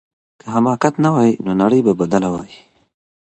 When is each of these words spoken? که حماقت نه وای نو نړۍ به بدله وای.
که 0.39 0.45
حماقت 0.55 0.93
نه 1.03 1.09
وای 1.15 1.31
نو 1.45 1.51
نړۍ 1.61 1.79
به 1.85 1.93
بدله 2.01 2.29
وای. 2.33 2.51